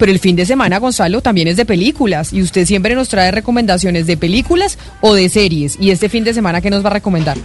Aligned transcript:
Pero 0.00 0.12
el 0.12 0.18
fin 0.18 0.34
de 0.34 0.46
semana, 0.46 0.78
Gonzalo, 0.78 1.20
también 1.20 1.46
es 1.46 1.58
de 1.58 1.66
películas. 1.66 2.32
Y 2.32 2.40
usted 2.40 2.64
siempre 2.64 2.94
nos 2.94 3.10
trae 3.10 3.30
recomendaciones 3.30 4.06
de 4.06 4.16
películas 4.16 4.78
o 5.02 5.14
de 5.14 5.28
series. 5.28 5.76
¿Y 5.78 5.90
este 5.90 6.08
fin 6.08 6.24
de 6.24 6.32
semana 6.32 6.62
qué 6.62 6.70
nos 6.70 6.82
va 6.82 6.88
a 6.88 6.94
recomendar? 6.94 7.36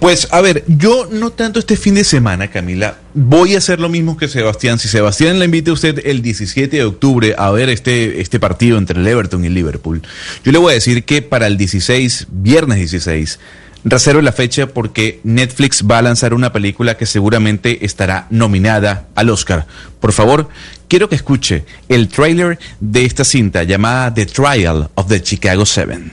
Pues 0.00 0.28
a 0.30 0.42
ver, 0.42 0.64
yo 0.66 1.08
no 1.10 1.30
tanto 1.30 1.60
este 1.60 1.78
fin 1.78 1.94
de 1.94 2.04
semana, 2.04 2.50
Camila, 2.50 2.98
voy 3.14 3.54
a 3.54 3.58
hacer 3.58 3.80
lo 3.80 3.88
mismo 3.88 4.18
que 4.18 4.28
Sebastián. 4.28 4.78
Si 4.78 4.86
Sebastián 4.86 5.38
le 5.38 5.46
invita 5.46 5.70
a 5.70 5.74
usted 5.74 6.02
el 6.04 6.20
17 6.20 6.76
de 6.76 6.84
octubre 6.84 7.34
a 7.38 7.50
ver 7.52 7.70
este, 7.70 8.20
este 8.20 8.38
partido 8.38 8.76
entre 8.76 9.00
el 9.00 9.06
Everton 9.06 9.42
y 9.46 9.48
Liverpool, 9.48 10.02
yo 10.44 10.52
le 10.52 10.58
voy 10.58 10.72
a 10.72 10.74
decir 10.74 11.04
que 11.04 11.22
para 11.22 11.46
el 11.46 11.56
16, 11.56 12.26
viernes 12.30 12.76
16, 12.80 13.38
reserve 13.84 14.22
la 14.22 14.32
fecha 14.32 14.66
porque 14.66 15.20
Netflix 15.24 15.84
va 15.88 15.98
a 15.98 16.02
lanzar 16.02 16.34
una 16.34 16.52
película 16.52 16.96
que 16.96 17.06
seguramente 17.06 17.84
estará 17.84 18.26
nominada 18.30 19.08
al 19.14 19.30
Oscar. 19.30 19.66
Por 20.00 20.12
favor, 20.12 20.48
quiero 20.88 21.08
que 21.08 21.16
escuche 21.16 21.64
el 21.88 22.08
trailer 22.08 22.58
de 22.80 23.04
esta 23.04 23.24
cinta 23.24 23.62
llamada 23.62 24.12
The 24.12 24.26
Trial 24.26 24.90
of 24.94 25.08
the 25.08 25.22
Chicago 25.22 25.66
Seven. 25.66 26.12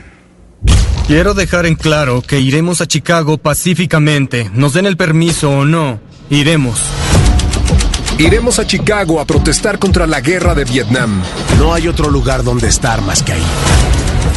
Quiero 1.08 1.34
dejar 1.34 1.66
en 1.66 1.76
claro 1.76 2.22
que 2.22 2.40
iremos 2.40 2.82
a 2.82 2.88
Chicago 2.88 3.38
pacíficamente. 3.38 4.50
Nos 4.54 4.74
den 4.74 4.86
el 4.86 4.98
permiso 4.98 5.50
o 5.50 5.66
no, 5.66 6.00
iremos. 6.30 6.80
Iremos 8.18 8.60
a 8.60 8.68
Chicago 8.68 9.20
a 9.20 9.26
protestar 9.26 9.80
contra 9.80 10.06
la 10.06 10.22
guerra 10.22 10.54
de 10.54 10.64
Vietnam. 10.64 11.24
No 11.58 11.74
hay 11.74 11.88
otro 11.88 12.10
lugar 12.10 12.44
donde 12.44 12.68
estar 12.68 13.02
más 13.02 13.24
que 13.24 13.34
ahí. 13.34 13.44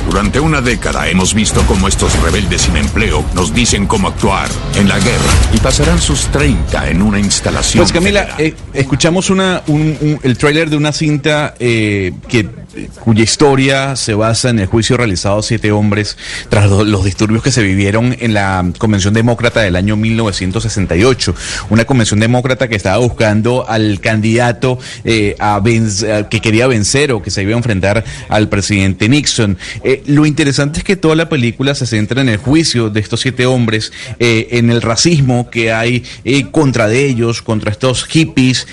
Durante 0.08 0.40
una 0.40 0.60
década 0.60 1.08
hemos 1.08 1.34
visto 1.34 1.62
cómo 1.66 1.88
estos 1.88 2.20
rebeldes 2.22 2.62
sin 2.62 2.76
empleo 2.76 3.24
nos 3.34 3.54
dicen 3.54 3.86
cómo 3.86 4.08
actuar 4.08 4.48
en 4.76 4.88
la 4.88 4.98
guerra 4.98 5.32
y 5.52 5.58
pasarán 5.58 6.00
sus 6.00 6.26
30 6.28 6.90
en 6.90 7.02
una 7.02 7.18
instalación. 7.18 7.82
Pues 7.82 7.92
Camila, 7.92 8.34
eh, 8.38 8.54
escuchamos 8.72 9.30
una, 9.30 9.62
un, 9.66 9.96
un, 10.00 10.20
el 10.22 10.38
tráiler 10.38 10.70
de 10.70 10.76
una 10.76 10.92
cinta 10.92 11.54
eh, 11.58 12.12
que 12.28 12.63
cuya 13.00 13.22
historia 13.22 13.96
se 13.96 14.14
basa 14.14 14.50
en 14.50 14.58
el 14.58 14.66
juicio 14.66 14.96
realizado 14.96 15.38
a 15.38 15.42
siete 15.42 15.72
hombres 15.72 16.16
tras 16.48 16.70
los, 16.70 17.04
disturbios 17.04 17.42
que 17.42 17.50
se 17.50 17.62
vivieron 17.62 18.16
en 18.18 18.34
la 18.34 18.64
Convención 18.78 19.14
Demócrata 19.14 19.60
del 19.60 19.76
año 19.76 19.96
1968. 19.96 21.34
Una 21.70 21.84
convención 21.84 22.20
demócrata 22.20 22.68
que 22.68 22.76
estaba 22.76 22.98
buscando 22.98 23.68
al 23.68 24.00
candidato 24.00 24.78
eh, 25.04 25.36
a 25.38 25.60
vencer, 25.60 26.28
que 26.28 26.40
quería 26.40 26.66
vencer 26.66 27.12
o 27.12 27.22
que 27.22 27.30
se 27.30 27.42
iba 27.42 27.52
a 27.52 27.56
enfrentar 27.56 28.04
al 28.28 28.48
presidente 28.48 29.08
Nixon. 29.08 29.58
Eh, 29.82 30.02
lo 30.06 30.26
interesante 30.26 30.78
es 30.78 30.84
que 30.84 30.96
toda 30.96 31.14
la 31.14 31.28
película 31.28 31.74
se 31.74 31.86
centra 31.86 32.22
en 32.22 32.28
el 32.28 32.38
juicio 32.38 32.90
de 32.90 33.00
estos 33.00 33.20
siete 33.20 33.46
hombres, 33.46 33.92
eh, 34.18 34.48
en 34.52 34.70
el 34.70 34.82
racismo 34.82 35.50
que 35.50 35.72
hay 35.72 36.04
contra 36.50 36.88
de 36.88 37.06
ellos, 37.06 37.42
contra 37.42 37.70
estos 37.70 38.04
hippies, 38.04 38.66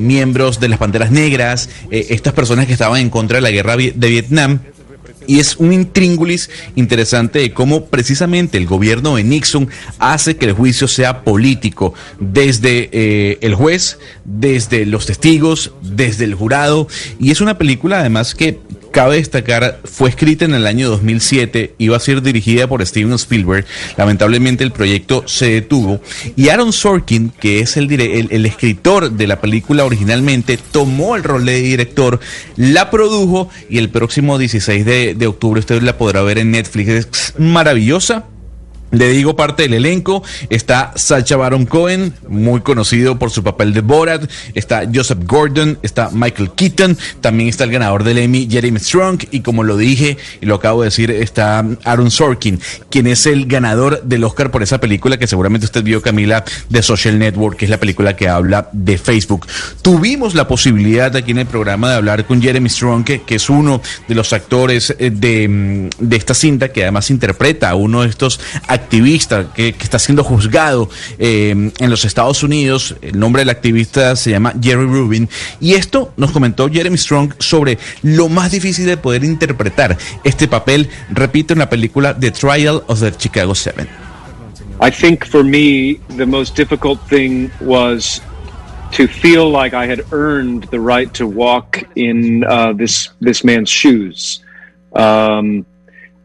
miembros 0.00 0.60
de 0.60 0.68
las 0.68 0.78
Panteras 0.78 1.10
Negras, 1.10 1.68
estas 1.90 2.32
personas 2.32 2.66
que 2.66 2.72
estaban 2.72 3.00
en 3.00 3.10
contra 3.10 3.36
de 3.36 3.42
la 3.44 3.52
guerra 3.52 3.76
de 3.76 4.08
Vietnam. 4.08 4.58
Y 5.26 5.40
es 5.40 5.56
un 5.56 5.72
intríngulis 5.72 6.50
interesante 6.76 7.38
de 7.38 7.52
cómo 7.52 7.86
precisamente 7.86 8.58
el 8.58 8.66
gobierno 8.66 9.16
de 9.16 9.24
Nixon 9.24 9.68
hace 9.98 10.36
que 10.36 10.46
el 10.46 10.52
juicio 10.52 10.86
sea 10.86 11.22
político, 11.24 11.94
desde 12.20 12.90
eh, 12.92 13.38
el 13.40 13.54
juez, 13.54 13.98
desde 14.24 14.84
los 14.84 15.06
testigos, 15.06 15.72
desde 15.80 16.24
el 16.24 16.34
jurado. 16.34 16.88
Y 17.18 17.30
es 17.30 17.40
una 17.40 17.56
película 17.56 18.00
además 18.00 18.34
que 18.34 18.58
cabe 18.94 19.16
destacar, 19.16 19.80
fue 19.84 20.08
escrita 20.08 20.44
en 20.44 20.54
el 20.54 20.68
año 20.68 20.88
2007, 20.88 21.74
iba 21.78 21.96
a 21.96 22.00
ser 22.00 22.22
dirigida 22.22 22.68
por 22.68 22.86
Steven 22.86 23.12
Spielberg, 23.14 23.66
lamentablemente 23.96 24.62
el 24.62 24.70
proyecto 24.70 25.24
se 25.26 25.50
detuvo, 25.50 26.00
y 26.36 26.48
Aaron 26.48 26.72
Sorkin, 26.72 27.30
que 27.30 27.58
es 27.58 27.76
el, 27.76 27.90
el, 27.90 28.46
escritor 28.46 29.10
de 29.10 29.26
la 29.26 29.40
película 29.40 29.84
originalmente, 29.84 30.60
tomó 30.70 31.16
el 31.16 31.24
rol 31.24 31.44
de 31.44 31.60
director, 31.60 32.20
la 32.56 32.88
produjo 32.92 33.48
y 33.68 33.78
el 33.78 33.90
próximo 33.90 34.38
16 34.38 34.84
de, 34.86 35.14
de 35.14 35.26
octubre 35.26 35.58
usted 35.58 35.82
la 35.82 35.98
podrá 35.98 36.22
ver 36.22 36.38
en 36.38 36.52
Netflix, 36.52 36.88
es 36.88 37.34
maravillosa, 37.36 38.26
le 38.94 39.08
digo 39.10 39.36
parte 39.36 39.64
del 39.64 39.74
elenco, 39.74 40.22
está 40.50 40.92
Sacha 40.94 41.36
Baron 41.36 41.66
Cohen, 41.66 42.14
muy 42.28 42.60
conocido 42.60 43.18
por 43.18 43.30
su 43.30 43.42
papel 43.42 43.74
de 43.74 43.80
Borat, 43.80 44.30
está 44.54 44.84
Joseph 44.92 45.18
Gordon, 45.26 45.78
está 45.82 46.10
Michael 46.12 46.52
Keaton, 46.52 46.96
también 47.20 47.48
está 47.48 47.64
el 47.64 47.72
ganador 47.72 48.04
del 48.04 48.18
Emmy, 48.18 48.48
Jeremy 48.50 48.78
Strong, 48.78 49.24
y 49.30 49.40
como 49.40 49.64
lo 49.64 49.76
dije 49.76 50.16
y 50.40 50.46
lo 50.46 50.56
acabo 50.56 50.82
de 50.82 50.86
decir, 50.86 51.10
está 51.10 51.64
Aaron 51.84 52.10
Sorkin, 52.10 52.60
quien 52.90 53.06
es 53.06 53.26
el 53.26 53.46
ganador 53.46 54.02
del 54.02 54.24
Oscar 54.24 54.50
por 54.50 54.62
esa 54.62 54.78
película 54.78 55.18
que 55.18 55.26
seguramente 55.26 55.66
usted 55.66 55.82
vio, 55.82 56.00
Camila, 56.00 56.44
de 56.68 56.82
Social 56.82 57.18
Network, 57.18 57.56
que 57.56 57.64
es 57.64 57.70
la 57.70 57.80
película 57.80 58.16
que 58.16 58.28
habla 58.28 58.68
de 58.72 58.98
Facebook. 58.98 59.46
Tuvimos 59.82 60.34
la 60.34 60.46
posibilidad 60.46 61.14
aquí 61.16 61.32
en 61.32 61.38
el 61.38 61.46
programa 61.46 61.90
de 61.90 61.96
hablar 61.96 62.26
con 62.26 62.40
Jeremy 62.40 62.68
Strong, 62.68 63.04
que, 63.04 63.34
es 63.34 63.50
uno 63.50 63.82
de 64.06 64.14
los 64.14 64.32
actores 64.32 64.94
de, 64.96 65.90
de 65.98 66.16
esta 66.16 66.34
cinta, 66.34 66.68
que 66.68 66.82
además 66.82 67.10
interpreta 67.10 67.70
a 67.70 67.74
uno 67.74 68.02
de 68.02 68.08
estos 68.08 68.38
actores 68.68 68.83
activista 68.84 69.52
que, 69.52 69.68
está 69.68 69.98
siendo 69.98 70.22
juzgado 70.22 70.88
eh, 71.18 71.50
en 71.50 71.90
los 71.90 72.04
Estados 72.04 72.42
Unidos. 72.42 72.96
El 73.02 73.18
nombre 73.18 73.40
del 73.40 73.50
activista 73.50 74.14
se 74.16 74.30
llama 74.30 74.52
Jerry 74.62 74.86
Rubin. 74.86 75.28
Y 75.60 75.74
esto 75.74 76.12
nos 76.16 76.30
comentó 76.30 76.68
Jeremy 76.68 76.96
Strong 76.96 77.34
sobre 77.38 77.78
lo 78.02 78.28
más 78.28 78.52
difícil 78.52 78.86
de 78.86 78.96
poder 78.96 79.24
interpretar 79.24 79.96
este 80.22 80.48
papel, 80.48 80.88
repito, 81.10 81.52
en 81.54 81.60
la 81.60 81.68
película 81.68 82.18
The 82.18 82.30
Trial 82.30 82.82
of 82.86 83.00
the 83.00 83.12
Chicago 83.16 83.54
Seven. 83.54 83.88
I 84.80 84.90
think 84.90 85.24
for 85.24 85.44
me, 85.44 86.00
the 86.16 86.26
most 86.26 86.56
difficult 86.56 87.00
thing 87.08 87.50
was 87.60 88.20
to 88.92 89.06
feel 89.06 89.50
like 89.50 89.72
I 89.72 89.86
had 89.86 90.00
earned 90.12 90.64
the 90.70 90.80
right 90.80 91.12
to 91.14 91.26
walk 91.26 91.82
in 91.96 92.44
uh, 92.44 92.72
this 92.72 93.10
this 93.20 93.44
man's 93.44 93.70
shoes. 93.70 94.44
Um, 94.92 95.64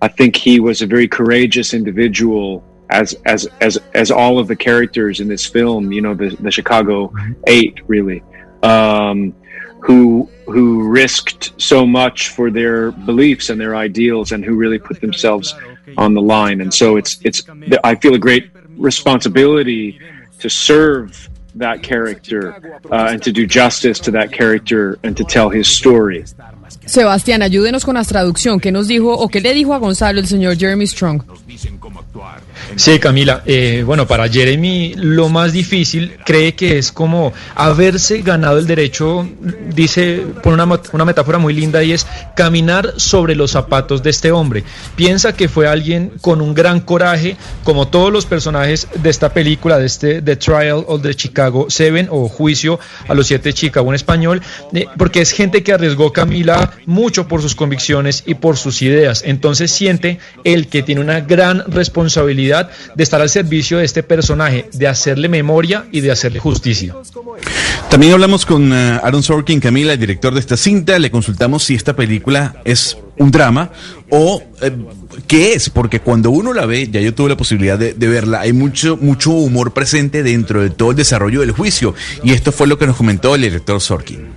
I 0.01 0.07
think 0.07 0.35
he 0.35 0.59
was 0.59 0.81
a 0.81 0.87
very 0.87 1.07
courageous 1.07 1.73
individual, 1.73 2.63
as 2.89 3.13
as 3.25 3.47
as 3.61 3.77
as 3.93 4.11
all 4.11 4.39
of 4.39 4.47
the 4.47 4.55
characters 4.55 5.19
in 5.19 5.27
this 5.27 5.45
film. 5.45 5.91
You 5.91 6.01
know, 6.01 6.13
the 6.13 6.35
the 6.39 6.51
Chicago 6.51 7.13
Eight, 7.47 7.81
really, 7.87 8.23
um, 8.63 9.35
who 9.81 10.29
who 10.45 10.87
risked 10.87 11.53
so 11.61 11.85
much 11.85 12.29
for 12.29 12.49
their 12.49 12.91
beliefs 12.91 13.49
and 13.49 13.59
their 13.59 13.75
ideals, 13.75 14.31
and 14.31 14.43
who 14.43 14.55
really 14.55 14.79
put 14.79 15.01
themselves 15.01 15.53
on 15.97 16.13
the 16.13 16.21
line. 16.21 16.61
And 16.61 16.73
so 16.73 16.97
it's 16.97 17.19
it's 17.23 17.43
I 17.83 17.95
feel 17.95 18.15
a 18.15 18.19
great 18.19 18.51
responsibility 18.77 19.99
to 20.39 20.49
serve 20.49 21.29
that 21.55 21.83
character 21.83 22.79
uh, 22.91 23.09
and 23.11 23.23
to 23.23 23.31
do 23.31 23.45
justice 23.45 23.99
to 23.99 24.11
that 24.11 24.31
character 24.31 24.97
and 25.03 25.17
to 25.17 25.23
tell 25.23 25.49
his 25.49 25.67
story. 25.67 26.25
Sebastián, 26.85 27.41
ayúdenos 27.41 27.85
con 27.85 27.95
la 27.95 28.03
traducción. 28.03 28.59
¿Qué 28.59 28.71
nos 28.71 28.87
dijo 28.87 29.13
o 29.13 29.29
qué 29.29 29.41
le 29.41 29.53
dijo 29.53 29.73
a 29.73 29.77
Gonzalo 29.77 30.19
el 30.19 30.27
señor 30.27 30.57
Jeremy 30.57 30.87
Strong? 30.87 31.23
Sí, 32.75 32.99
Camila. 32.99 33.43
Eh, 33.45 33.83
bueno, 33.85 34.07
para 34.07 34.29
Jeremy 34.29 34.93
lo 34.95 35.29
más 35.29 35.51
difícil 35.53 36.17
cree 36.25 36.53
que 36.53 36.77
es 36.77 36.91
como 36.91 37.33
haberse 37.55 38.21
ganado 38.21 38.59
el 38.59 38.67
derecho, 38.67 39.27
dice, 39.73 40.23
por 40.43 40.53
una, 40.53 40.67
una 40.91 41.05
metáfora 41.05 41.37
muy 41.37 41.53
linda, 41.53 41.83
y 41.83 41.93
es 41.93 42.05
caminar 42.35 42.93
sobre 42.97 43.35
los 43.35 43.51
zapatos 43.51 44.03
de 44.03 44.11
este 44.11 44.31
hombre. 44.31 44.63
Piensa 44.95 45.33
que 45.33 45.49
fue 45.49 45.67
alguien 45.67 46.11
con 46.21 46.41
un 46.41 46.53
gran 46.53 46.79
coraje, 46.79 47.37
como 47.63 47.87
todos 47.87 48.11
los 48.11 48.25
personajes 48.25 48.87
de 48.95 49.09
esta 49.09 49.33
película, 49.33 49.77
de 49.77 49.85
este 49.85 50.21
The 50.21 50.35
Trial 50.35 50.83
of 50.87 51.01
the 51.01 51.15
Chicago 51.15 51.69
Seven 51.69 52.07
o 52.11 52.29
Juicio 52.29 52.79
a 53.07 53.13
los 53.13 53.27
Siete 53.27 53.53
Chicago 53.53 53.89
en 53.89 53.95
español, 53.95 54.41
eh, 54.73 54.85
porque 54.97 55.21
es 55.21 55.31
gente 55.31 55.63
que 55.63 55.73
arriesgó 55.73 56.13
Camila 56.13 56.58
mucho 56.85 57.27
por 57.27 57.41
sus 57.41 57.55
convicciones 57.55 58.23
y 58.25 58.35
por 58.35 58.57
sus 58.57 58.81
ideas. 58.81 59.23
Entonces 59.25 59.71
siente 59.71 60.19
el 60.43 60.67
que 60.67 60.83
tiene 60.83 61.01
una 61.01 61.21
gran 61.21 61.63
responsabilidad 61.71 62.69
de 62.95 63.03
estar 63.03 63.21
al 63.21 63.29
servicio 63.29 63.77
de 63.77 63.85
este 63.85 64.03
personaje, 64.03 64.69
de 64.73 64.87
hacerle 64.87 65.29
memoria 65.29 65.85
y 65.91 66.01
de 66.01 66.11
hacerle 66.11 66.39
justicia. 66.39 66.95
También 67.89 68.13
hablamos 68.13 68.45
con 68.45 68.71
uh, 68.71 68.99
Aaron 69.03 69.23
Sorkin, 69.23 69.59
Camila, 69.59 69.93
el 69.93 69.99
director 69.99 70.33
de 70.33 70.39
esta 70.39 70.57
cinta. 70.57 70.99
Le 70.99 71.09
consultamos 71.09 71.63
si 71.63 71.75
esta 71.75 71.95
película 71.95 72.55
es 72.65 72.97
un 73.17 73.31
drama 73.31 73.71
o 74.09 74.43
eh, 74.61 74.71
qué 75.27 75.53
es, 75.53 75.69
porque 75.69 75.99
cuando 75.99 76.31
uno 76.31 76.53
la 76.53 76.65
ve, 76.65 76.87
ya 76.89 77.01
yo 77.01 77.13
tuve 77.13 77.29
la 77.29 77.37
posibilidad 77.37 77.77
de, 77.77 77.93
de, 77.93 78.07
verla, 78.07 78.41
hay 78.41 78.53
mucho, 78.53 78.97
mucho 78.97 79.31
humor 79.31 79.73
presente 79.73 80.23
dentro 80.23 80.61
de 80.61 80.69
todo 80.69 80.91
el 80.91 80.97
desarrollo 80.97 81.41
del 81.41 81.51
juicio. 81.51 81.93
Y 82.23 82.31
esto 82.31 82.51
fue 82.51 82.67
lo 82.67 82.77
que 82.77 82.87
nos 82.87 82.95
comentó 82.95 83.35
el 83.35 83.41
director 83.41 83.79
Sorkin. 83.81 84.27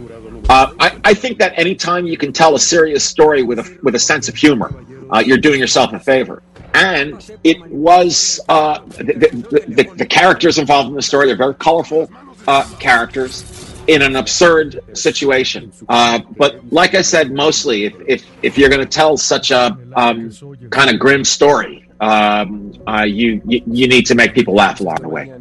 Uh, 0.49 0.75
I, 0.79 0.92
I 1.05 1.15
think 1.15 1.39
that 1.39 1.59
anytime 1.59 2.07
you 2.07 2.17
can 2.17 2.33
tell 2.33 2.55
a 2.55 2.59
serious 2.59 3.05
story 3.05 3.43
with 3.43 3.59
a 3.59 3.79
with 3.83 3.95
a 3.95 3.99
sense 3.99 4.29
of 4.29 4.35
humor, 4.35 4.73
uh, 5.11 5.23
you're 5.25 5.39
doing 5.39 5.61
yourself 5.61 5.93
a 5.93 5.99
favor. 5.99 6.43
And 6.75 7.31
it 7.45 7.61
was 7.71 8.41
uh, 8.49 8.81
the, 8.97 9.05
the, 9.05 9.65
the, 9.69 9.95
the 9.97 10.07
characters 10.07 10.59
involved 10.59 10.89
in 10.89 10.95
the 10.95 11.03
story. 11.03 11.27
They're 11.27 11.37
very 11.37 11.55
colorful 11.55 12.11
uh, 12.47 12.65
characters 12.79 13.45
in 13.89 14.01
an 14.01 14.17
absurd 14.17 14.81
situation. 14.97 15.73
Uh, 15.89 16.21
but 16.37 16.73
like 16.73 16.95
I 16.95 17.03
said, 17.03 17.33
mostly 17.33 17.85
if 17.85 17.95
if, 18.07 18.27
if 18.43 18.59
you're 18.59 18.71
going 18.71 18.81
to 18.81 18.87
tell 18.87 19.17
such 19.17 19.51
a 19.51 19.77
um, 19.97 20.31
kind 20.71 20.89
of 20.89 20.99
grim 20.99 21.25
story, 21.25 21.89
um, 22.01 22.73
uh, 22.87 23.03
you, 23.03 23.43
you 23.45 23.63
you 23.67 23.89
need 23.89 24.07
to 24.07 24.15
make 24.15 24.35
people 24.35 24.55
laugh 24.55 24.81
along 24.81 25.03
the 25.03 25.09
way. 25.09 25.33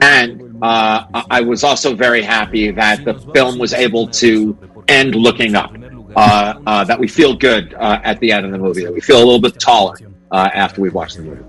And 0.00 0.58
uh, 0.62 1.24
I 1.30 1.40
was 1.40 1.62
also 1.64 1.94
very 1.94 2.22
happy 2.22 2.70
that 2.70 3.04
the 3.04 3.14
film 3.34 3.58
was 3.58 3.72
able 3.72 4.08
to 4.08 4.56
end 4.90 5.14
looking 5.14 5.54
up. 5.54 5.70
Uh, 6.16 6.54
uh, 6.66 6.84
that 6.84 6.98
we 6.98 7.06
feel 7.06 7.36
good 7.36 7.72
uh, 7.74 8.00
at 8.02 8.18
the 8.18 8.32
end 8.32 8.44
of 8.44 8.50
the 8.50 8.58
movie. 8.58 8.84
That 8.84 8.92
we 8.92 9.00
feel 9.00 9.18
a 9.18 9.24
little 9.24 9.40
bit 9.40 9.60
taller 9.60 9.96
uh, 10.32 10.50
after 10.52 10.80
we 10.80 10.90
watch 10.90 11.14
the 11.14 11.22
movie. 11.22 11.44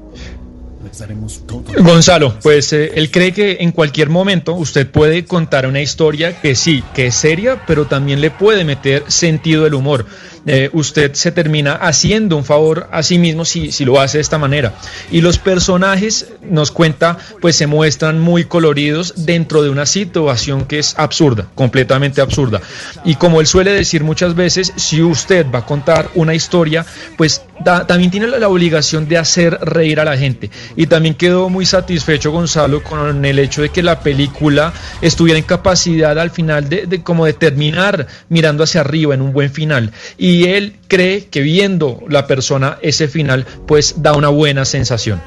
Gonzalo, 1.84 2.34
pues 2.42 2.74
eh, 2.74 2.92
él 2.96 3.12
cree 3.12 3.32
que 3.32 3.58
en 3.62 3.72
cualquier 3.72 4.10
momento 4.10 4.54
usted 4.54 4.88
puede 4.88 5.26
contar 5.26 5.66
una 5.66 5.82
historia 5.82 6.42
que 6.42 6.56
sí, 6.56 6.84
que 6.94 7.08
es 7.08 7.16
seria, 7.16 7.66
pero 7.66 7.86
también 7.86 8.20
le 8.20 8.32
puede 8.32 8.66
meter 8.66 9.04
sentido 9.08 9.64
del 9.64 9.76
humor. 9.76 10.06
Eh, 10.48 10.70
usted 10.74 11.14
se 11.14 11.32
termina 11.32 11.74
haciendo 11.74 12.36
un 12.36 12.44
favor 12.44 12.88
a 12.92 13.04
sí 13.04 13.20
mismo 13.20 13.46
si, 13.46 13.72
si, 13.72 13.86
lo 13.86 14.00
hace 14.00 14.18
de 14.18 14.24
esta 14.24 14.40
manera. 14.40 14.74
Y 15.12 15.22
los 15.22 15.38
personajes, 15.38 16.28
nos 16.42 16.72
cuenta, 16.72 17.18
pues 17.42 17.56
se 17.56 17.68
muestran 17.68 18.20
muy 18.20 18.46
coloridos 18.46 19.14
dentro 19.26 19.62
de 19.62 19.70
una 19.70 19.86
situación 19.86 20.66
que 20.66 20.80
es 20.80 20.96
absurda, 20.98 21.48
completamente 21.54 22.22
absurda. 22.22 22.60
Y 23.06 23.16
como 23.16 23.40
él 23.40 23.48
suele 23.48 23.72
decir 23.72 24.04
muchas 24.04 24.34
veces, 24.34 24.74
si 24.78 25.04
usted 25.04 25.46
va 25.54 25.60
a 25.60 25.66
contar 25.66 26.10
una 26.16 26.34
historia, 26.34 26.86
pues 27.18 27.44
también 27.64 28.10
tiene 28.10 28.28
la, 28.28 28.50
obligación 28.50 29.08
de 29.08 29.20
hacer 29.20 29.58
reír 29.62 30.00
a 30.00 30.06
la 30.06 30.18
gente. 30.18 30.50
Y 30.76 30.88
también 30.88 31.14
quedó 31.14 31.50
muy 31.50 31.66
satisfecho 31.68 32.32
Gonzalo 32.32 32.82
con 32.84 33.24
el 33.24 33.38
hecho 33.38 33.62
de 33.62 33.70
que 33.70 33.84
la 33.84 34.00
película 34.00 34.74
estuviera 35.02 35.38
en 35.38 35.46
capacidad 35.46 36.18
al 36.18 36.32
final 36.32 36.68
de, 36.68 36.88
de 36.88 37.04
como 37.04 37.26
de 37.26 37.34
terminar 37.34 38.08
mirando 38.30 38.64
hacia 38.64 38.82
arriba 38.82 39.14
en 39.14 39.22
un 39.22 39.32
buen 39.32 39.52
final. 39.52 39.92
Y 40.18 40.31
y 40.32 40.46
él 40.46 40.78
cree 40.88 41.26
que 41.26 41.42
viendo 41.42 42.00
la 42.08 42.26
persona 42.26 42.78
ese 42.82 43.10
final, 43.10 43.46
pues 43.68 43.96
da 43.98 44.14
una 44.14 44.30
buena 44.30 44.64
sensación. 44.64 45.22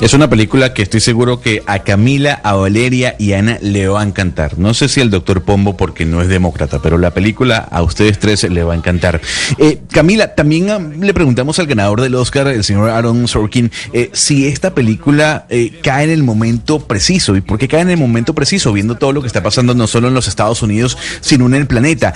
Es 0.00 0.12
una 0.12 0.28
película 0.28 0.74
que 0.74 0.82
estoy 0.82 1.00
seguro 1.00 1.40
que 1.40 1.62
a 1.66 1.78
Camila, 1.78 2.40
a 2.42 2.54
Valeria 2.54 3.14
y 3.18 3.32
a 3.32 3.38
Ana 3.38 3.58
le 3.62 3.88
va 3.88 4.02
a 4.02 4.04
encantar. 4.04 4.58
No 4.58 4.74
sé 4.74 4.88
si 4.88 5.00
el 5.00 5.08
doctor 5.08 5.44
Pombo 5.44 5.78
porque 5.78 6.04
no 6.04 6.20
es 6.20 6.28
demócrata, 6.28 6.82
pero 6.82 6.98
la 6.98 7.12
película 7.12 7.56
a 7.70 7.80
ustedes 7.80 8.18
tres 8.18 8.42
le 8.42 8.64
va 8.64 8.74
a 8.74 8.76
encantar. 8.76 9.20
Eh, 9.56 9.78
Camila, 9.90 10.34
también 10.34 10.68
ah, 10.70 10.78
le 10.78 11.14
preguntamos 11.14 11.58
al 11.58 11.68
ganador 11.68 12.02
del 12.02 12.16
Oscar, 12.16 12.48
el 12.48 12.64
señor 12.64 12.90
Aaron 12.90 13.26
Sorkin, 13.28 13.70
eh, 13.94 14.10
si 14.12 14.46
esta 14.46 14.74
película 14.74 15.46
eh, 15.48 15.78
cae 15.82 16.04
en 16.04 16.10
el 16.10 16.22
momento 16.22 16.80
preciso. 16.80 17.36
¿Y 17.36 17.40
por 17.40 17.58
qué 17.58 17.68
cae 17.68 17.80
en 17.80 17.90
el 17.90 17.96
momento 17.96 18.34
preciso? 18.34 18.72
Viendo 18.72 18.96
todo 18.96 19.12
lo 19.12 19.22
que 19.22 19.28
está 19.28 19.42
pasando 19.42 19.74
no 19.74 19.86
solo 19.86 20.08
en 20.08 20.14
los 20.14 20.28
Estados 20.28 20.60
Unidos, 20.62 20.98
sino 21.20 21.46
en 21.46 21.54
el 21.54 21.66
planeta. 21.66 22.12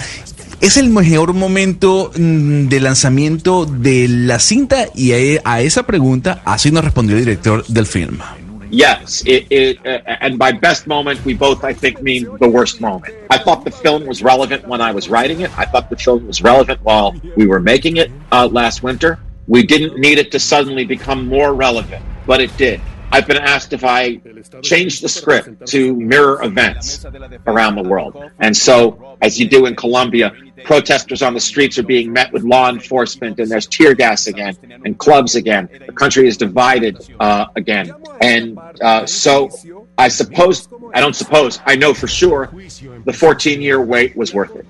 ¿Es 0.60 0.76
el 0.76 0.90
mejor 0.90 1.34
momento 1.34 2.10
mm, 2.18 2.66
de 2.66 2.80
lanzamiento 2.80 3.64
de 3.64 4.08
la 4.08 4.40
cinta? 4.40 4.88
Y 4.92 5.12
a, 5.44 5.60
esa 5.60 5.84
pregunta 5.84 6.42
así 6.44 6.72
nos 6.72 6.84
respondió 6.84 7.16
el 7.16 7.24
director 7.24 7.64
del 7.68 7.86
film. 7.86 8.18
Yes, 8.70 9.22
it, 9.24 9.46
it, 9.50 9.78
uh, 9.86 10.00
and 10.20 10.36
by 10.36 10.52
best 10.52 10.86
moment, 10.86 11.24
we 11.24 11.32
both, 11.32 11.64
I 11.64 11.72
think, 11.72 12.02
mean 12.02 12.28
the 12.38 12.48
worst 12.48 12.80
moment. 12.80 13.14
I 13.30 13.38
thought 13.38 13.64
the 13.64 13.70
film 13.70 14.04
was 14.04 14.22
relevant 14.22 14.66
when 14.66 14.80
I 14.80 14.92
was 14.92 15.08
writing 15.08 15.40
it. 15.40 15.50
I 15.56 15.64
thought 15.64 15.88
the 15.88 15.96
film 15.96 16.26
was 16.26 16.42
relevant 16.42 16.80
while 16.82 17.14
we 17.36 17.46
were 17.46 17.60
making 17.60 17.96
it 17.96 18.10
uh, 18.30 18.48
last 18.50 18.82
winter. 18.82 19.18
We 19.46 19.62
didn't 19.62 19.98
need 19.98 20.18
it 20.18 20.32
to 20.32 20.38
suddenly 20.40 20.84
become 20.84 21.26
more 21.26 21.54
relevant, 21.54 22.04
but 22.26 22.40
it 22.40 22.54
did. 22.58 22.80
I've 23.10 23.26
been 23.26 23.38
asked 23.38 23.72
if 23.72 23.84
I 23.84 24.20
change 24.62 25.00
the 25.00 25.08
script 25.08 25.66
to 25.68 25.94
mirror 25.94 26.42
events 26.42 27.06
around 27.46 27.76
the 27.76 27.82
world. 27.82 28.30
And 28.38 28.54
so, 28.54 29.16
as 29.22 29.40
you 29.40 29.48
do 29.48 29.64
in 29.64 29.76
Colombia, 29.76 30.34
protesters 30.64 31.22
on 31.22 31.34
the 31.34 31.40
streets 31.40 31.78
are 31.78 31.82
being 31.82 32.12
met 32.12 32.32
with 32.32 32.42
law 32.42 32.68
enforcement 32.68 33.38
and 33.38 33.50
there's 33.50 33.66
tear 33.66 33.94
gas 33.94 34.26
again 34.26 34.56
and 34.84 34.98
clubs 34.98 35.34
again. 35.34 35.68
The 35.86 35.92
country 35.92 36.26
is 36.26 36.36
divided 36.36 36.98
uh, 37.20 37.46
again. 37.56 37.92
And 38.20 38.58
uh, 38.80 39.06
so, 39.06 39.50
I 39.96 40.08
suppose, 40.08 40.68
I 40.94 41.00
don't 41.00 41.14
suppose, 41.14 41.60
I 41.66 41.76
know 41.76 41.94
for 41.94 42.08
sure, 42.08 42.48
the 43.04 43.12
14 43.12 43.60
year 43.60 43.80
wait 43.80 44.16
was 44.16 44.32
worth 44.32 44.56
it. 44.56 44.66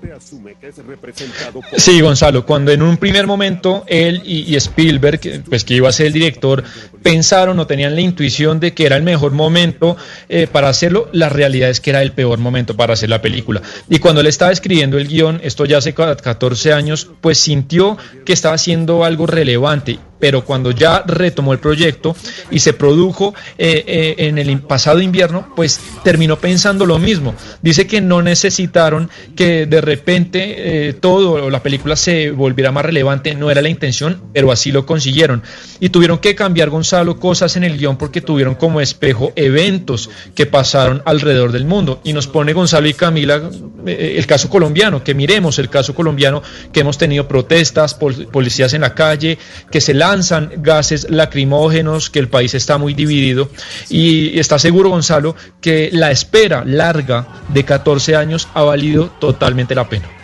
Sí, 1.77 2.01
Gonzalo, 2.01 2.45
cuando 2.45 2.71
en 2.71 2.81
un 2.81 2.97
primer 2.97 3.27
momento 3.27 3.83
él 3.87 4.21
y, 4.25 4.55
Spielberg, 4.55 5.43
pues 5.49 5.63
que 5.63 5.75
iba 5.75 5.89
a 5.89 5.91
ser 5.91 6.07
el 6.07 6.13
director, 6.13 6.63
pensaron 7.01 7.59
o 7.59 7.67
tenían 7.67 7.95
la 7.95 8.01
intuición 8.01 8.59
de 8.59 8.73
que 8.73 8.85
era 8.85 8.95
el 8.95 9.03
mejor 9.03 9.31
momento 9.31 9.97
eh, 10.27 10.47
para 10.51 10.69
hacerlo, 10.69 11.09
la 11.11 11.29
realidad 11.29 11.69
es 11.69 11.79
que 11.79 11.91
era 11.91 12.01
el 12.01 12.11
peor 12.11 12.39
momento 12.39 12.75
para 12.75 12.93
hacer 12.93 13.09
la 13.09 13.21
película. 13.21 13.61
Y 13.89 13.99
cuando 13.99 14.21
él 14.21 14.27
estaba 14.27 14.51
escribiendo 14.51 14.97
el 14.97 15.07
guion, 15.07 15.39
esto 15.43 15.65
ya 15.65 15.77
hace 15.77 15.93
14 15.93 16.73
años, 16.73 17.09
pues 17.21 17.37
sintió 17.37 17.97
que 18.25 18.33
estaba 18.33 18.55
haciendo 18.55 19.03
algo 19.03 19.25
relevante 19.25 19.99
pero 20.19 20.45
cuando 20.45 20.71
ya 20.71 21.03
retomó 21.05 21.53
el 21.53 21.59
proyecto 21.59 22.15
y 22.51 22.59
se 22.59 22.73
produjo 22.73 23.33
eh, 23.57 23.83
eh, 23.87 24.15
en 24.27 24.37
el 24.37 24.59
pasado 24.61 25.01
invierno, 25.01 25.53
pues 25.55 25.79
terminó 26.03 26.37
pensando 26.37 26.85
lo 26.85 26.99
mismo. 26.99 27.35
Dice 27.61 27.87
que 27.87 28.01
no 28.01 28.21
necesitaron 28.21 29.09
que 29.35 29.65
de 29.65 29.81
repente 29.81 30.89
eh, 30.89 30.93
todo 30.93 31.49
la 31.49 31.63
película 31.63 31.95
se 31.95 32.31
volviera 32.31 32.71
más 32.71 32.85
relevante, 32.85 33.35
no 33.35 33.51
era 33.51 33.61
la 33.61 33.69
intención, 33.69 34.21
pero 34.33 34.51
así 34.51 34.71
lo 34.71 34.85
consiguieron. 34.85 35.43
Y 35.79 35.89
tuvieron 35.89 36.19
que 36.19 36.35
cambiar, 36.35 36.69
Gonzalo, 36.69 37.19
cosas 37.19 37.55
en 37.55 37.63
el 37.63 37.77
guion 37.77 37.97
porque 37.97 38.21
tuvieron 38.21 38.55
como 38.55 38.81
espejo 38.81 39.31
eventos 39.35 40.09
que 40.35 40.45
pasaron 40.45 41.01
alrededor 41.05 41.51
del 41.51 41.65
mundo. 41.65 42.01
Y 42.03 42.13
nos 42.13 42.27
pone 42.27 42.53
Gonzalo 42.53 42.87
y 42.87 42.93
Camila 42.93 43.41
eh, 43.85 44.15
el 44.17 44.25
caso 44.27 44.49
colombiano, 44.49 45.03
que 45.03 45.13
miremos 45.13 45.59
el 45.59 45.69
caso 45.69 45.95
colombiano, 45.95 46.41
que 46.71 46.81
hemos 46.81 46.97
tenido 46.97 47.27
protestas, 47.27 47.93
pol 47.93 48.27
policías 48.31 48.73
en 48.73 48.81
la 48.81 48.93
calle, 48.93 49.37
que 49.71 49.81
se 49.81 49.93
lanzan 50.09 50.51
gases 50.57 51.07
lacrimógenos, 51.09 52.09
que 52.09 52.19
el 52.19 52.29
país 52.29 52.53
está 52.53 52.77
muy 52.77 52.93
dividido. 52.93 53.49
Y 53.89 54.39
está 54.39 54.57
seguro, 54.57 54.89
Gonzalo, 54.89 55.35
que 55.61 55.89
la 55.93 56.11
espera 56.11 56.63
larga 56.65 57.27
de 57.49 57.63
14 57.63 58.15
años 58.15 58.47
ha 58.53 58.63
valido 58.63 59.11
totalmente 59.19 59.75
la 59.75 59.87
pena. 59.87 60.18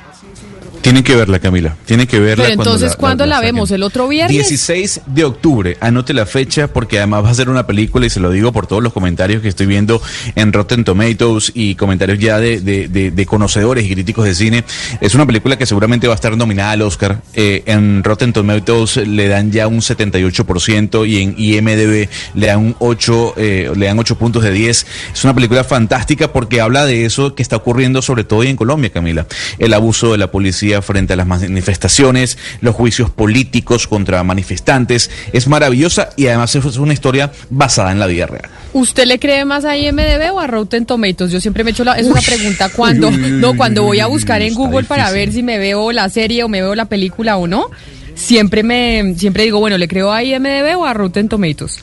Tienen 0.85 1.01
que 1.01 1.15
verla, 1.15 1.39
Camila. 1.39 1.75
Tienen 1.85 2.05
que 2.05 2.19
verla. 2.19 2.43
Pero 2.43 2.61
entonces, 2.61 2.95
¿cuándo 2.95 3.25
la, 3.25 3.37
la, 3.37 3.41
vemos? 3.41 3.71
¿El 3.71 3.81
otro 3.81 4.07
viernes? 4.07 4.37
16 4.37 5.01
de 5.07 5.23
octubre. 5.23 5.77
Anote 5.81 6.13
la 6.13 6.27
fecha 6.27 6.67
porque 6.67 6.99
además 6.99 7.25
va 7.25 7.31
a 7.31 7.33
ser 7.33 7.49
una 7.49 7.65
película 7.65 8.05
y 8.05 8.11
se 8.11 8.19
lo 8.19 8.29
digo 8.29 8.51
por 8.51 8.67
todos 8.67 8.83
los 8.83 8.93
comentarios 8.93 9.41
que 9.41 9.47
estoy 9.47 9.65
viendo 9.65 9.99
en 10.35 10.53
Rotten 10.53 10.83
Tomatoes 10.83 11.51
y 11.55 11.73
comentarios 11.73 12.19
ya 12.19 12.37
de, 12.39 12.61
de, 12.61 12.87
de, 12.87 13.09
de 13.09 13.25
conocedores 13.25 13.83
y 13.83 13.89
críticos 13.89 14.25
de 14.25 14.35
cine. 14.35 14.63
Es 15.01 15.15
una 15.15 15.25
película 15.25 15.57
que 15.57 15.65
seguramente 15.65 16.05
va 16.05 16.13
a 16.13 16.17
estar 16.17 16.37
nominada 16.37 16.73
al 16.73 16.83
Oscar. 16.83 17.19
Eh, 17.33 17.63
en 17.65 18.03
Rotten 18.03 18.31
Tomatoes 18.31 18.97
le 18.97 19.27
dan 19.27 19.51
ya 19.51 19.65
un 19.65 19.79
78% 19.79 21.09
y 21.09 21.23
en 21.23 21.33
IMDB 21.35 22.09
le 22.35 22.45
dan 22.45 22.59
un 22.59 22.75
8, 22.77 23.33
eh, 23.37 23.71
le 23.75 23.87
dan 23.87 23.97
8 23.97 24.19
puntos 24.19 24.43
de 24.43 24.51
10. 24.51 24.85
Es 25.15 25.23
una 25.23 25.33
película 25.33 25.63
fantástica 25.63 26.31
porque 26.31 26.61
habla 26.61 26.85
de 26.85 27.05
eso 27.05 27.33
que 27.33 27.41
está 27.41 27.55
ocurriendo 27.55 28.03
sobre 28.03 28.23
todo 28.23 28.43
en 28.43 28.55
Colombia, 28.55 28.91
Camila. 28.91 29.25
El 29.57 29.73
abuso 29.73 30.11
de 30.11 30.19
la 30.19 30.29
policía 30.29 30.74
frente 30.81 31.13
a 31.13 31.15
las 31.15 31.27
manifestaciones, 31.27 32.37
los 32.61 32.75
juicios 32.75 33.09
políticos 33.09 33.87
contra 33.87 34.23
manifestantes. 34.23 35.09
Es 35.33 35.47
maravillosa 35.47 36.09
y 36.15 36.27
además 36.27 36.55
es 36.55 36.77
una 36.77 36.93
historia 36.93 37.31
basada 37.49 37.91
en 37.91 37.99
la 37.99 38.07
vida 38.07 38.27
real. 38.27 38.49
¿Usted 38.73 39.05
le 39.05 39.19
cree 39.19 39.45
más 39.45 39.63
a 39.63 39.77
IMDB 39.77 40.33
o 40.33 40.39
a 40.39 40.47
Rotten 40.47 40.85
Tomatoes? 40.85 41.31
Yo 41.31 41.39
siempre 41.39 41.63
me 41.63 41.69
he 41.69 41.73
hecho 41.73 41.83
la, 41.83 41.93
es 41.93 42.07
una 42.07 42.21
pregunta 42.21 42.69
cuando, 42.75 43.09
no, 43.09 43.55
cuando 43.55 43.83
voy 43.83 43.99
a 43.99 44.07
buscar 44.07 44.41
en 44.41 44.53
Google 44.53 44.83
para 44.83 45.11
ver 45.11 45.31
si 45.31 45.43
me 45.43 45.57
veo 45.57 45.91
la 45.91 46.09
serie 46.09 46.43
o 46.43 46.49
me 46.49 46.61
veo 46.61 46.75
la 46.75 46.85
película 46.85 47.37
o 47.37 47.47
no. 47.47 47.69
Siempre 48.15 48.63
me, 48.63 49.15
siempre 49.17 49.43
digo, 49.43 49.59
bueno, 49.59 49.77
¿le 49.77 49.87
creo 49.87 50.11
a 50.11 50.23
IMDB 50.23 50.77
o 50.77 50.85
a 50.85 50.93
Rotten 50.93 51.29
Tomatoes? 51.29 51.79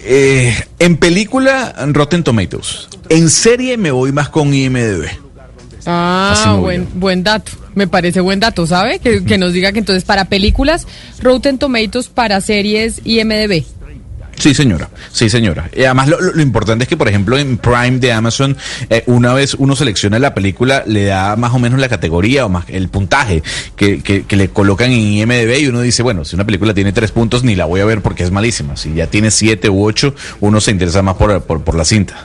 Eh, 0.00 0.54
en 0.78 0.96
película, 0.96 1.74
Rotten 1.88 2.22
Tomatoes. 2.22 2.88
En 3.08 3.28
serie 3.28 3.76
me 3.76 3.90
voy 3.90 4.12
más 4.12 4.28
con 4.28 4.54
IMDB. 4.54 5.29
Ah, 5.86 6.56
buen, 6.60 6.88
buen 6.94 7.22
dato. 7.22 7.52
Me 7.74 7.86
parece 7.86 8.20
buen 8.20 8.40
dato, 8.40 8.66
¿sabe? 8.66 8.98
Que, 8.98 9.24
que, 9.24 9.38
nos 9.38 9.52
diga 9.52 9.72
que 9.72 9.78
entonces 9.78 10.04
para 10.04 10.26
películas, 10.26 10.86
Rotten 11.20 11.58
Tomatoes, 11.58 12.08
para 12.08 12.40
series, 12.40 13.00
IMDB. 13.04 13.64
Sí, 14.40 14.54
señora. 14.54 14.88
Sí, 15.12 15.28
señora. 15.28 15.68
Y 15.76 15.84
además, 15.84 16.08
lo, 16.08 16.18
lo, 16.18 16.40
importante 16.40 16.84
es 16.84 16.88
que, 16.88 16.96
por 16.96 17.08
ejemplo, 17.08 17.36
en 17.36 17.58
Prime 17.58 17.98
de 17.98 18.10
Amazon, 18.10 18.56
eh, 18.88 19.04
una 19.06 19.34
vez 19.34 19.54
uno 19.54 19.76
selecciona 19.76 20.18
la 20.18 20.34
película, 20.34 20.82
le 20.86 21.04
da 21.04 21.36
más 21.36 21.52
o 21.52 21.58
menos 21.58 21.78
la 21.78 21.90
categoría 21.90 22.46
o 22.46 22.48
más 22.48 22.64
el 22.68 22.88
puntaje 22.88 23.42
que, 23.76 24.02
que, 24.02 24.22
que, 24.24 24.36
le 24.36 24.48
colocan 24.48 24.92
en 24.92 24.98
IMDb 24.98 25.60
y 25.60 25.66
uno 25.66 25.82
dice, 25.82 26.02
bueno, 26.02 26.24
si 26.24 26.36
una 26.36 26.46
película 26.46 26.72
tiene 26.72 26.92
tres 26.92 27.12
puntos, 27.12 27.44
ni 27.44 27.54
la 27.54 27.66
voy 27.66 27.82
a 27.82 27.84
ver 27.84 28.00
porque 28.00 28.22
es 28.22 28.30
malísima. 28.30 28.76
Si 28.78 28.94
ya 28.94 29.08
tiene 29.08 29.30
siete 29.30 29.68
u 29.68 29.84
ocho, 29.84 30.14
uno 30.40 30.58
se 30.62 30.70
interesa 30.70 31.02
más 31.02 31.16
por, 31.16 31.42
por, 31.42 31.62
por 31.62 31.74
la 31.74 31.84
cinta. 31.84 32.24